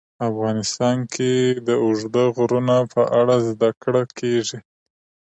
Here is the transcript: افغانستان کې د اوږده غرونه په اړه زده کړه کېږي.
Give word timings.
افغانستان 0.29 0.97
کې 1.13 1.31
د 1.67 1.69
اوږده 1.83 2.25
غرونه 2.35 2.75
په 2.93 3.01
اړه 3.19 3.35
زده 3.49 3.69
کړه 3.81 4.03
کېږي. 4.17 4.59